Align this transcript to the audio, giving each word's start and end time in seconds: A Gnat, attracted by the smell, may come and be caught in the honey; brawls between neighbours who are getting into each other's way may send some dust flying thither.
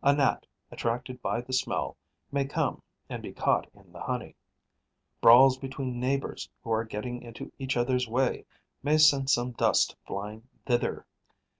A 0.00 0.12
Gnat, 0.14 0.46
attracted 0.70 1.20
by 1.22 1.40
the 1.40 1.52
smell, 1.52 1.96
may 2.30 2.44
come 2.44 2.82
and 3.08 3.20
be 3.20 3.32
caught 3.32 3.68
in 3.74 3.90
the 3.92 3.98
honey; 4.02 4.36
brawls 5.20 5.58
between 5.58 5.98
neighbours 5.98 6.48
who 6.62 6.70
are 6.70 6.84
getting 6.84 7.20
into 7.20 7.50
each 7.58 7.76
other's 7.76 8.06
way 8.08 8.44
may 8.84 8.96
send 8.96 9.28
some 9.28 9.50
dust 9.50 9.96
flying 10.06 10.44
thither. 10.66 11.04